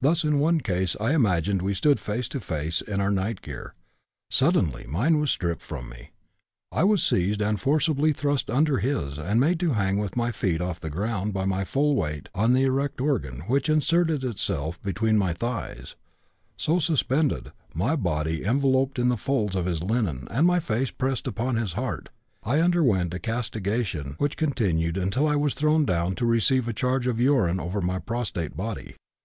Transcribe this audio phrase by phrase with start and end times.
[0.00, 3.74] Thus in one case I imagined we stood face to face in our night gear;
[4.30, 6.12] suddenly mine was stripped from me;
[6.70, 10.60] I was seized and forcibly thrust under his and made to hang with my feet
[10.60, 15.18] off the ground by my full weight on the erect organ which inserted itself between
[15.18, 15.96] my thighs;
[16.56, 21.26] so suspended my body enveloped in the folds of his linen and my face pressed
[21.26, 22.10] upon his heart
[22.44, 27.08] I underwent a castigation which continued until I was thrown down to receive a discharge
[27.08, 28.94] of urine over my prostrate body.